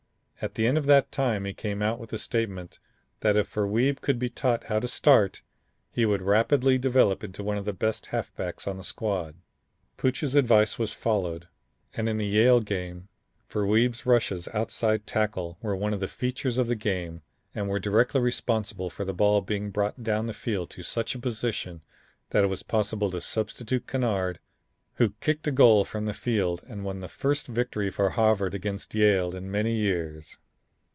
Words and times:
At 0.43 0.55
the 0.55 0.65
end 0.65 0.75
of 0.79 0.87
that 0.87 1.11
time 1.11 1.45
he 1.45 1.53
came 1.53 1.83
out 1.83 1.99
with 1.99 2.09
the 2.09 2.17
statement 2.17 2.79
that 3.19 3.37
if 3.37 3.47
Ver 3.49 3.67
Wiebe 3.67 4.01
could 4.01 4.17
be 4.17 4.27
taught 4.27 4.63
how 4.63 4.79
to 4.79 4.87
start, 4.87 5.43
he 5.91 6.03
would 6.03 6.23
rapidly 6.23 6.79
develop 6.79 7.23
into 7.23 7.43
one 7.43 7.59
of 7.59 7.65
the 7.65 7.73
best 7.73 8.05
halfbacks 8.07 8.67
on 8.67 8.77
the 8.77 8.83
squad. 8.83 9.35
Pooch's 9.97 10.33
advice 10.33 10.79
was 10.79 10.93
followed 10.95 11.47
and 11.93 12.09
in 12.09 12.17
the 12.17 12.25
Yale 12.25 12.59
game, 12.59 13.07
Ver 13.49 13.67
Wiebe's 13.67 14.07
rushes 14.07 14.49
outside 14.51 15.05
tackle 15.05 15.59
were 15.61 15.75
one 15.75 15.93
of 15.93 15.99
the 15.99 16.07
features 16.07 16.57
of 16.57 16.65
the 16.65 16.75
game 16.75 17.21
and 17.53 17.69
were 17.69 17.77
directly 17.77 18.19
responsible 18.19 18.89
for 18.89 19.05
the 19.05 19.13
ball 19.13 19.41
being 19.41 19.69
brought 19.69 20.01
down 20.01 20.25
the 20.25 20.33
field 20.33 20.71
to 20.71 20.81
such 20.81 21.13
a 21.13 21.19
position 21.19 21.81
that 22.31 22.43
it 22.43 22.47
was 22.47 22.63
possible 22.63 23.11
to 23.11 23.21
substitute 23.21 23.85
Kennard, 23.85 24.39
who 24.95 25.13
kicked 25.19 25.47
a 25.47 25.51
goal 25.51 25.83
from 25.83 26.05
the 26.05 26.13
field 26.13 26.61
and 26.67 26.83
won 26.85 26.99
the 26.99 27.07
first 27.07 27.47
victory 27.47 27.89
for 27.89 28.11
Harvard 28.11 28.53
against 28.53 28.93
Yale 28.93 29.33
in 29.35 29.49
many 29.49 29.73
years. 29.75 30.37